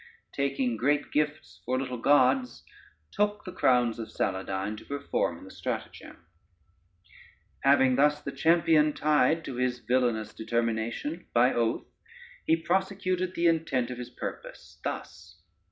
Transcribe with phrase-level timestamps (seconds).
[0.33, 2.63] _taking great gifts for little gods,
[3.11, 6.25] took the crowns of Saladyne to perform the stratagem.
[7.61, 11.27] [Footnote 1: toad.] [Footnote 2: met.] Having thus the champion tied to his villainous determination
[11.35, 11.85] by oath,
[12.47, 15.39] he prosecuted the intent of his purpose thus.